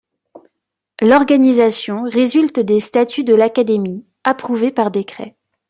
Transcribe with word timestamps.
L'organisation 0.99 2.05
résulte 2.05 2.59
des 2.59 2.79
statuts 2.79 3.23
de 3.23 3.35
l'Académie, 3.35 4.03
approuvés 4.23 4.71
par 4.71 4.89
décret. 4.89 5.35